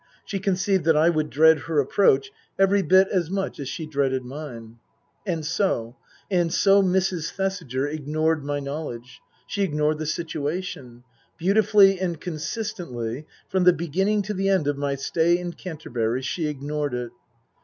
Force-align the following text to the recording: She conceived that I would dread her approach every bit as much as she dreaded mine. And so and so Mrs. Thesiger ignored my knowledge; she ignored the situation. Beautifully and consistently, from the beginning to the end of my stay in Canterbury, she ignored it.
She 0.25 0.39
conceived 0.39 0.83
that 0.85 0.97
I 0.97 1.11
would 1.11 1.29
dread 1.29 1.59
her 1.59 1.79
approach 1.79 2.31
every 2.57 2.81
bit 2.81 3.07
as 3.09 3.29
much 3.29 3.59
as 3.59 3.69
she 3.69 3.85
dreaded 3.85 4.25
mine. 4.25 4.79
And 5.27 5.45
so 5.45 5.95
and 6.31 6.51
so 6.51 6.81
Mrs. 6.81 7.29
Thesiger 7.31 7.85
ignored 7.85 8.43
my 8.43 8.59
knowledge; 8.59 9.21
she 9.45 9.61
ignored 9.61 9.99
the 9.99 10.07
situation. 10.07 11.03
Beautifully 11.37 11.99
and 11.99 12.19
consistently, 12.19 13.27
from 13.47 13.63
the 13.63 13.73
beginning 13.73 14.23
to 14.23 14.33
the 14.33 14.49
end 14.49 14.65
of 14.67 14.75
my 14.75 14.95
stay 14.95 15.37
in 15.37 15.53
Canterbury, 15.53 16.23
she 16.23 16.47
ignored 16.47 16.95
it. 16.95 17.11